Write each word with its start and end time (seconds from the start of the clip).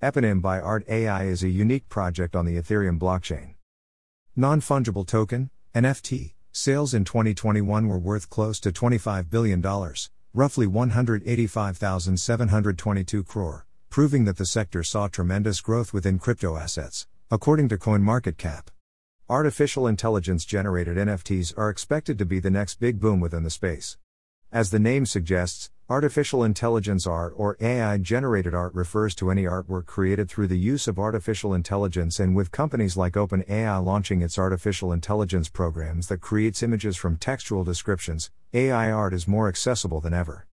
Eponym 0.00 0.40
by 0.40 0.60
Art 0.60 0.88
AI 0.88 1.24
is 1.24 1.42
a 1.42 1.48
unique 1.48 1.88
project 1.88 2.36
on 2.36 2.44
the 2.44 2.56
Ethereum 2.56 3.00
blockchain. 3.00 3.54
Non 4.36 4.60
fungible 4.60 5.04
token, 5.04 5.50
NFT, 5.74 6.34
sales 6.52 6.94
in 6.94 7.04
2021 7.04 7.88
were 7.88 7.98
worth 7.98 8.30
close 8.30 8.60
to 8.60 8.70
$25 8.70 9.28
billion, 9.28 9.60
roughly 10.32 10.68
185,722 10.68 13.24
crore, 13.24 13.66
proving 13.90 14.24
that 14.24 14.36
the 14.36 14.46
sector 14.46 14.84
saw 14.84 15.08
tremendous 15.08 15.60
growth 15.60 15.92
within 15.92 16.20
crypto 16.20 16.56
assets, 16.56 17.08
according 17.28 17.68
to 17.68 17.76
CoinMarketCap. 17.76 18.68
Artificial 19.28 19.88
intelligence 19.88 20.44
generated 20.44 20.96
NFTs 20.96 21.58
are 21.58 21.70
expected 21.70 22.18
to 22.18 22.24
be 22.24 22.38
the 22.38 22.50
next 22.50 22.78
big 22.78 23.00
boom 23.00 23.18
within 23.18 23.42
the 23.42 23.50
space. 23.50 23.96
As 24.52 24.70
the 24.70 24.78
name 24.78 25.06
suggests, 25.06 25.72
artificial 25.90 26.44
intelligence 26.44 27.06
art 27.06 27.32
or 27.34 27.56
AI 27.60 27.96
generated 27.96 28.52
art 28.54 28.74
refers 28.74 29.14
to 29.14 29.30
any 29.30 29.44
artwork 29.44 29.86
created 29.86 30.28
through 30.28 30.46
the 30.46 30.58
use 30.58 30.86
of 30.86 30.98
artificial 30.98 31.54
intelligence 31.54 32.20
and 32.20 32.36
with 32.36 32.52
companies 32.52 32.94
like 32.94 33.14
OpenAI 33.14 33.82
launching 33.82 34.20
its 34.20 34.38
artificial 34.38 34.92
intelligence 34.92 35.48
programs 35.48 36.08
that 36.08 36.20
creates 36.20 36.62
images 36.62 36.94
from 36.98 37.16
textual 37.16 37.64
descriptions, 37.64 38.30
AI 38.52 38.90
art 38.90 39.14
is 39.14 39.26
more 39.26 39.48
accessible 39.48 39.98
than 39.98 40.12
ever. 40.12 40.46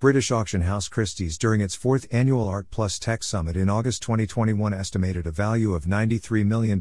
British 0.00 0.30
auction 0.30 0.62
house 0.62 0.88
Christie's 0.88 1.36
during 1.36 1.60
its 1.60 1.74
fourth 1.74 2.06
annual 2.10 2.48
Art 2.48 2.70
Plus 2.70 2.98
Tech 2.98 3.22
Summit 3.22 3.58
in 3.58 3.68
August 3.68 4.00
2021 4.00 4.72
estimated 4.72 5.26
a 5.26 5.30
value 5.30 5.74
of 5.74 5.84
$93 5.84 6.44
million, 6.46 6.80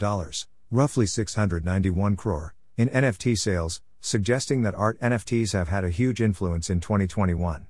roughly 0.72 1.06
691 1.06 2.16
crore, 2.16 2.56
in 2.78 2.88
NFT 2.88 3.38
sales, 3.38 3.82
suggesting 4.00 4.62
that 4.62 4.76
art 4.76 4.98
NFTs 5.02 5.52
have 5.52 5.68
had 5.68 5.84
a 5.84 5.90
huge 5.90 6.22
influence 6.22 6.70
in 6.70 6.80
2021. 6.80 7.68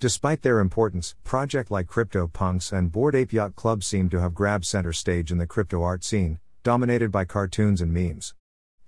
Despite 0.00 0.40
their 0.40 0.60
importance, 0.60 1.14
projects 1.24 1.70
like 1.70 1.86
CryptoPunks 1.86 2.72
and 2.72 2.90
Bored 2.90 3.14
Ape 3.14 3.34
Yacht 3.34 3.54
Club 3.54 3.84
seem 3.84 4.08
to 4.08 4.20
have 4.22 4.32
grabbed 4.32 4.64
center 4.64 4.94
stage 4.94 5.30
in 5.30 5.36
the 5.36 5.46
crypto 5.46 5.82
art 5.82 6.04
scene, 6.04 6.38
dominated 6.62 7.12
by 7.12 7.26
cartoons 7.26 7.82
and 7.82 7.92
memes. 7.92 8.32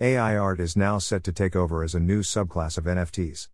AI 0.00 0.39
art 0.39 0.59
is 0.59 0.75
now 0.75 0.97
set 0.97 1.22
to 1.25 1.31
take 1.31 1.55
over 1.55 1.83
as 1.83 1.95
a 1.95 2.00
new 2.00 2.22
subclass 2.22 2.78
of 2.78 2.84
NFTs. 2.84 3.48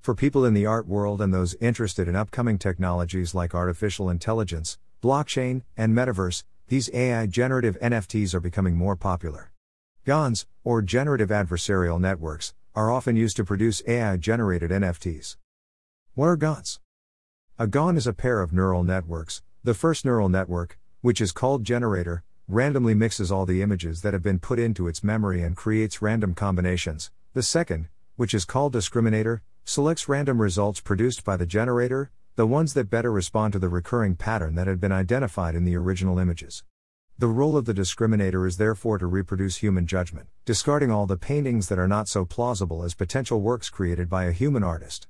For 0.00 0.14
people 0.14 0.46
in 0.46 0.54
the 0.54 0.64
art 0.64 0.86
world 0.86 1.20
and 1.20 1.34
those 1.34 1.54
interested 1.60 2.08
in 2.08 2.16
upcoming 2.16 2.56
technologies 2.56 3.34
like 3.34 3.54
artificial 3.54 4.08
intelligence, 4.08 4.78
blockchain, 5.02 5.64
and 5.76 5.94
metaverse, 5.94 6.42
these 6.68 6.88
AI 6.94 7.26
generative 7.26 7.78
NFTs 7.80 8.32
are 8.32 8.40
becoming 8.40 8.76
more 8.76 8.96
popular. 8.96 9.52
GANs, 10.06 10.46
or 10.64 10.80
generative 10.80 11.28
adversarial 11.28 12.00
networks, 12.00 12.54
are 12.74 12.90
often 12.90 13.14
used 13.14 13.36
to 13.36 13.44
produce 13.44 13.82
AI 13.86 14.16
generated 14.16 14.70
NFTs. 14.70 15.36
What 16.18 16.30
are 16.30 16.36
GANs? 16.36 16.80
A 17.60 17.68
GAN 17.68 17.96
is 17.96 18.08
a 18.08 18.12
pair 18.12 18.42
of 18.42 18.52
neural 18.52 18.82
networks. 18.82 19.40
The 19.62 19.72
first 19.72 20.04
neural 20.04 20.28
network, 20.28 20.76
which 21.00 21.20
is 21.20 21.30
called 21.30 21.62
generator, 21.62 22.24
randomly 22.48 22.92
mixes 22.92 23.30
all 23.30 23.46
the 23.46 23.62
images 23.62 24.02
that 24.02 24.14
have 24.14 24.22
been 24.24 24.40
put 24.40 24.58
into 24.58 24.88
its 24.88 25.04
memory 25.04 25.44
and 25.44 25.56
creates 25.56 26.02
random 26.02 26.34
combinations. 26.34 27.12
The 27.34 27.44
second, 27.44 27.86
which 28.16 28.34
is 28.34 28.44
called 28.44 28.74
discriminator, 28.74 29.42
selects 29.64 30.08
random 30.08 30.42
results 30.42 30.80
produced 30.80 31.22
by 31.24 31.36
the 31.36 31.46
generator, 31.46 32.10
the 32.34 32.48
ones 32.48 32.74
that 32.74 32.90
better 32.90 33.12
respond 33.12 33.52
to 33.52 33.60
the 33.60 33.68
recurring 33.68 34.16
pattern 34.16 34.56
that 34.56 34.66
had 34.66 34.80
been 34.80 34.90
identified 34.90 35.54
in 35.54 35.62
the 35.62 35.76
original 35.76 36.18
images. 36.18 36.64
The 37.16 37.28
role 37.28 37.56
of 37.56 37.64
the 37.64 37.74
discriminator 37.74 38.44
is 38.44 38.56
therefore 38.56 38.98
to 38.98 39.06
reproduce 39.06 39.58
human 39.58 39.86
judgment, 39.86 40.26
discarding 40.44 40.90
all 40.90 41.06
the 41.06 41.16
paintings 41.16 41.68
that 41.68 41.78
are 41.78 41.86
not 41.86 42.08
so 42.08 42.24
plausible 42.24 42.82
as 42.82 42.94
potential 42.94 43.40
works 43.40 43.70
created 43.70 44.08
by 44.10 44.24
a 44.24 44.32
human 44.32 44.64
artist. 44.64 45.06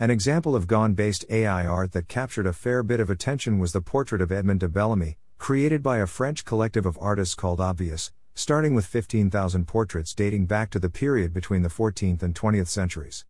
An 0.00 0.10
example 0.10 0.56
of 0.56 0.66
GAN 0.66 0.94
based 0.94 1.24
AI 1.28 1.66
art 1.66 1.92
that 1.92 2.08
captured 2.08 2.46
a 2.46 2.54
fair 2.54 2.82
bit 2.82 3.00
of 3.00 3.10
attention 3.10 3.58
was 3.58 3.72
the 3.72 3.82
portrait 3.82 4.22
of 4.22 4.32
Edmond 4.32 4.60
de 4.60 4.68
Bellamy, 4.70 5.18
created 5.36 5.82
by 5.82 5.98
a 5.98 6.06
French 6.06 6.46
collective 6.46 6.86
of 6.86 6.96
artists 7.02 7.34
called 7.34 7.60
Obvious, 7.60 8.10
starting 8.34 8.74
with 8.74 8.86
15,000 8.86 9.68
portraits 9.68 10.14
dating 10.14 10.46
back 10.46 10.70
to 10.70 10.78
the 10.78 10.88
period 10.88 11.34
between 11.34 11.60
the 11.60 11.68
14th 11.68 12.22
and 12.22 12.34
20th 12.34 12.68
centuries. 12.68 13.26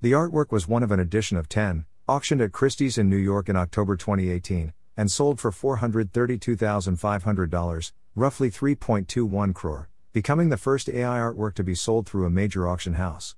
The 0.00 0.12
artwork 0.12 0.50
was 0.50 0.66
one 0.66 0.82
of 0.82 0.90
an 0.90 0.98
edition 0.98 1.36
of 1.36 1.50
10, 1.50 1.84
auctioned 2.08 2.40
at 2.40 2.52
Christie's 2.52 2.96
in 2.96 3.10
New 3.10 3.18
York 3.18 3.50
in 3.50 3.56
October 3.56 3.94
2018, 3.94 4.72
and 4.96 5.12
sold 5.12 5.38
for 5.38 5.50
$432,500, 5.50 7.92
roughly 8.14 8.50
3.21 8.50 9.54
crore, 9.54 9.90
becoming 10.14 10.48
the 10.48 10.56
first 10.56 10.88
AI 10.88 11.18
artwork 11.18 11.52
to 11.52 11.62
be 11.62 11.74
sold 11.74 12.06
through 12.06 12.24
a 12.24 12.30
major 12.30 12.66
auction 12.66 12.94
house. 12.94 13.36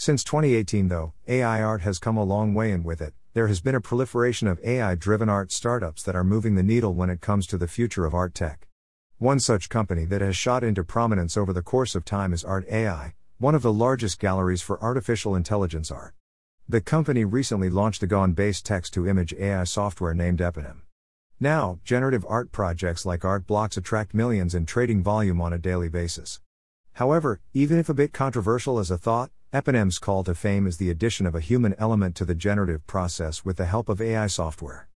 Since 0.00 0.22
2018, 0.22 0.86
though, 0.86 1.12
AI 1.26 1.60
art 1.60 1.80
has 1.80 1.98
come 1.98 2.16
a 2.16 2.22
long 2.22 2.54
way, 2.54 2.70
and 2.70 2.84
with 2.84 3.02
it, 3.02 3.14
there 3.34 3.48
has 3.48 3.60
been 3.60 3.74
a 3.74 3.80
proliferation 3.80 4.46
of 4.46 4.60
AI 4.62 4.94
driven 4.94 5.28
art 5.28 5.50
startups 5.50 6.04
that 6.04 6.14
are 6.14 6.22
moving 6.22 6.54
the 6.54 6.62
needle 6.62 6.94
when 6.94 7.10
it 7.10 7.20
comes 7.20 7.48
to 7.48 7.58
the 7.58 7.66
future 7.66 8.06
of 8.06 8.14
art 8.14 8.32
tech. 8.32 8.68
One 9.18 9.40
such 9.40 9.68
company 9.68 10.04
that 10.04 10.20
has 10.20 10.36
shot 10.36 10.62
into 10.62 10.84
prominence 10.84 11.36
over 11.36 11.52
the 11.52 11.62
course 11.62 11.96
of 11.96 12.04
time 12.04 12.32
is 12.32 12.44
Art 12.44 12.64
AI, 12.70 13.14
one 13.38 13.56
of 13.56 13.62
the 13.62 13.72
largest 13.72 14.20
galleries 14.20 14.62
for 14.62 14.80
artificial 14.80 15.34
intelligence 15.34 15.90
art. 15.90 16.14
The 16.68 16.80
company 16.80 17.24
recently 17.24 17.68
launched 17.68 18.04
a 18.04 18.06
GAN 18.06 18.34
based 18.34 18.64
text 18.64 18.94
to 18.94 19.08
image 19.08 19.34
AI 19.34 19.64
software 19.64 20.14
named 20.14 20.38
Eponym. 20.38 20.82
Now, 21.40 21.80
generative 21.82 22.24
art 22.28 22.52
projects 22.52 23.04
like 23.04 23.24
Art 23.24 23.48
Blocks 23.48 23.76
attract 23.76 24.14
millions 24.14 24.54
in 24.54 24.64
trading 24.64 25.02
volume 25.02 25.40
on 25.40 25.52
a 25.52 25.58
daily 25.58 25.88
basis. 25.88 26.40
However, 26.92 27.40
even 27.52 27.80
if 27.80 27.88
a 27.88 27.94
bit 27.94 28.12
controversial 28.12 28.78
as 28.78 28.92
a 28.92 28.98
thought, 28.98 29.32
Eponym's 29.50 29.98
call 29.98 30.24
to 30.24 30.34
fame 30.34 30.66
is 30.66 30.76
the 30.76 30.90
addition 30.90 31.24
of 31.24 31.34
a 31.34 31.40
human 31.40 31.74
element 31.78 32.14
to 32.14 32.26
the 32.26 32.34
generative 32.34 32.86
process 32.86 33.46
with 33.46 33.56
the 33.56 33.64
help 33.64 33.88
of 33.88 33.98
AI 33.98 34.26
software. 34.26 34.90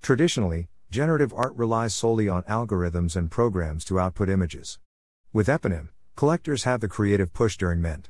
Traditionally, 0.00 0.68
generative 0.90 1.34
art 1.34 1.52
relies 1.54 1.92
solely 1.92 2.26
on 2.26 2.44
algorithms 2.44 3.14
and 3.14 3.30
programs 3.30 3.84
to 3.84 4.00
output 4.00 4.30
images. 4.30 4.78
With 5.34 5.48
Eponym, 5.48 5.90
collectors 6.16 6.64
have 6.64 6.80
the 6.80 6.88
creative 6.88 7.34
push 7.34 7.58
during 7.58 7.82
mint. 7.82 8.08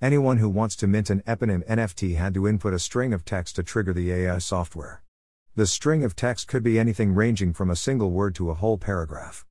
Anyone 0.00 0.36
who 0.36 0.48
wants 0.48 0.76
to 0.76 0.86
mint 0.86 1.10
an 1.10 1.24
Eponym 1.26 1.66
NFT 1.66 2.14
had 2.14 2.32
to 2.34 2.46
input 2.46 2.72
a 2.72 2.78
string 2.78 3.12
of 3.12 3.24
text 3.24 3.56
to 3.56 3.64
trigger 3.64 3.92
the 3.92 4.12
AI 4.12 4.38
software. 4.38 5.02
The 5.56 5.66
string 5.66 6.04
of 6.04 6.14
text 6.14 6.46
could 6.46 6.62
be 6.62 6.78
anything 6.78 7.12
ranging 7.12 7.54
from 7.54 7.70
a 7.70 7.74
single 7.74 8.12
word 8.12 8.36
to 8.36 8.52
a 8.52 8.54
whole 8.54 8.78
paragraph. 8.78 9.44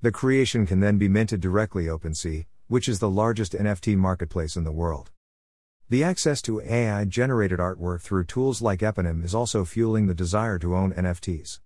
The 0.00 0.10
creation 0.10 0.66
can 0.66 0.80
then 0.80 0.98
be 0.98 1.06
minted 1.06 1.40
directly 1.40 1.84
OpenSea, 1.84 2.46
which 2.72 2.88
is 2.88 3.00
the 3.00 3.10
largest 3.10 3.52
NFT 3.52 3.98
marketplace 3.98 4.56
in 4.56 4.64
the 4.64 4.72
world. 4.72 5.10
The 5.90 6.02
access 6.02 6.40
to 6.40 6.62
AI 6.62 7.04
generated 7.04 7.58
artwork 7.58 8.00
through 8.00 8.24
tools 8.24 8.62
like 8.62 8.80
Eponym 8.80 9.22
is 9.22 9.34
also 9.34 9.66
fueling 9.66 10.06
the 10.06 10.14
desire 10.14 10.58
to 10.60 10.74
own 10.74 10.94
NFTs. 10.94 11.60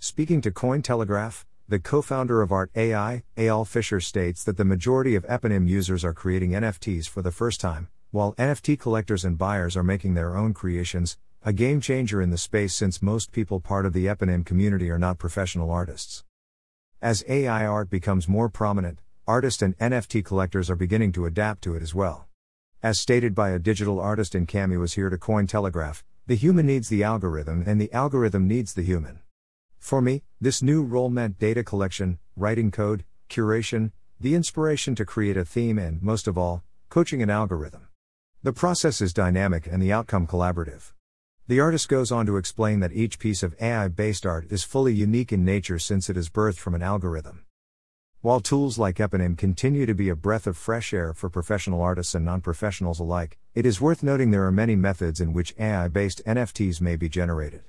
Speaking 0.00 0.40
to 0.40 0.50
Cointelegraph, 0.50 1.44
the 1.68 1.78
co 1.78 2.02
founder 2.02 2.42
of 2.42 2.50
Art 2.50 2.72
AI, 2.74 3.22
Al 3.36 3.64
Fisher 3.64 4.00
states 4.00 4.42
that 4.42 4.56
the 4.56 4.64
majority 4.64 5.14
of 5.14 5.24
Eponym 5.26 5.68
users 5.68 6.04
are 6.04 6.12
creating 6.12 6.50
NFTs 6.50 7.08
for 7.08 7.22
the 7.22 7.30
first 7.30 7.60
time, 7.60 7.86
while 8.10 8.34
NFT 8.34 8.80
collectors 8.80 9.24
and 9.24 9.38
buyers 9.38 9.76
are 9.76 9.84
making 9.84 10.14
their 10.14 10.36
own 10.36 10.54
creations, 10.54 11.18
a 11.44 11.52
game 11.52 11.80
changer 11.80 12.20
in 12.20 12.30
the 12.30 12.36
space 12.36 12.74
since 12.74 13.00
most 13.00 13.30
people 13.30 13.60
part 13.60 13.86
of 13.86 13.92
the 13.92 14.06
Eponym 14.06 14.44
community 14.44 14.90
are 14.90 14.98
not 14.98 15.18
professional 15.18 15.70
artists. 15.70 16.24
As 17.00 17.22
AI 17.28 17.64
art 17.64 17.88
becomes 17.90 18.26
more 18.26 18.48
prominent, 18.48 18.98
artists 19.28 19.60
and 19.60 19.76
NFT 19.76 20.24
collectors 20.24 20.70
are 20.70 20.74
beginning 20.74 21.12
to 21.12 21.26
adapt 21.26 21.62
to 21.64 21.76
it 21.76 21.82
as 21.82 21.94
well. 21.94 22.26
As 22.82 22.98
stated 22.98 23.34
by 23.34 23.50
a 23.50 23.58
digital 23.58 24.00
artist 24.00 24.34
in 24.34 24.46
Camuas 24.46 24.94
here 24.94 25.10
to 25.10 25.18
Cointelegraph, 25.18 26.02
the 26.26 26.34
human 26.34 26.64
needs 26.64 26.88
the 26.88 27.04
algorithm 27.04 27.62
and 27.66 27.78
the 27.78 27.92
algorithm 27.92 28.48
needs 28.48 28.72
the 28.72 28.82
human. 28.82 29.20
For 29.78 30.00
me, 30.00 30.22
this 30.40 30.62
new 30.62 30.82
role 30.82 31.10
meant 31.10 31.38
data 31.38 31.62
collection, 31.62 32.18
writing 32.36 32.70
code, 32.70 33.04
curation, 33.28 33.92
the 34.18 34.34
inspiration 34.34 34.94
to 34.94 35.04
create 35.04 35.36
a 35.36 35.44
theme, 35.44 35.78
and, 35.78 36.02
most 36.02 36.26
of 36.26 36.38
all, 36.38 36.64
coaching 36.88 37.22
an 37.22 37.28
algorithm. 37.28 37.88
The 38.42 38.54
process 38.54 39.02
is 39.02 39.12
dynamic 39.12 39.66
and 39.66 39.82
the 39.82 39.92
outcome 39.92 40.26
collaborative. 40.26 40.94
The 41.48 41.60
artist 41.60 41.90
goes 41.90 42.10
on 42.10 42.24
to 42.26 42.38
explain 42.38 42.80
that 42.80 42.92
each 42.92 43.18
piece 43.18 43.42
of 43.42 43.54
AI 43.60 43.88
based 43.88 44.24
art 44.24 44.46
is 44.50 44.64
fully 44.64 44.94
unique 44.94 45.32
in 45.32 45.44
nature 45.44 45.78
since 45.78 46.08
it 46.08 46.16
is 46.16 46.30
birthed 46.30 46.58
from 46.58 46.74
an 46.74 46.82
algorithm. 46.82 47.44
While 48.28 48.40
tools 48.40 48.76
like 48.76 48.96
Eponym 48.96 49.38
continue 49.38 49.86
to 49.86 49.94
be 49.94 50.10
a 50.10 50.14
breath 50.14 50.46
of 50.46 50.54
fresh 50.54 50.92
air 50.92 51.14
for 51.14 51.30
professional 51.30 51.80
artists 51.80 52.14
and 52.14 52.26
non 52.26 52.42
professionals 52.42 53.00
alike, 53.00 53.38
it 53.54 53.64
is 53.64 53.80
worth 53.80 54.02
noting 54.02 54.30
there 54.30 54.44
are 54.44 54.52
many 54.52 54.76
methods 54.76 55.18
in 55.18 55.32
which 55.32 55.54
AI 55.58 55.88
based 55.88 56.20
NFTs 56.26 56.78
may 56.82 56.94
be 56.94 57.08
generated. 57.08 57.62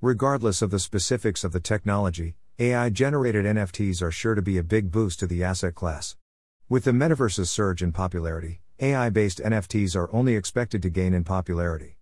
Regardless 0.00 0.62
of 0.62 0.70
the 0.70 0.78
specifics 0.78 1.42
of 1.42 1.50
the 1.50 1.58
technology, 1.58 2.36
AI 2.60 2.88
generated 2.88 3.46
NFTs 3.46 4.00
are 4.00 4.12
sure 4.12 4.36
to 4.36 4.42
be 4.42 4.58
a 4.58 4.62
big 4.62 4.92
boost 4.92 5.18
to 5.18 5.26
the 5.26 5.42
asset 5.42 5.74
class. 5.74 6.14
With 6.68 6.84
the 6.84 6.92
metaverse's 6.92 7.50
surge 7.50 7.82
in 7.82 7.90
popularity, 7.90 8.60
AI 8.78 9.10
based 9.10 9.40
NFTs 9.40 9.96
are 9.96 10.14
only 10.14 10.36
expected 10.36 10.82
to 10.82 10.88
gain 10.88 11.14
in 11.14 11.24
popularity. 11.24 11.94